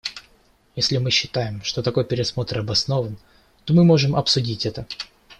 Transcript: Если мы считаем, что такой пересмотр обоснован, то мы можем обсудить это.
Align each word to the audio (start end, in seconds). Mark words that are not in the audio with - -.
Если 0.75 0.97
мы 0.97 1.11
считаем, 1.11 1.61
что 1.63 1.83
такой 1.83 2.05
пересмотр 2.05 2.57
обоснован, 2.57 3.19
то 3.65 3.75
мы 3.75 3.83
можем 3.83 4.15
обсудить 4.15 4.65
это. 4.65 4.87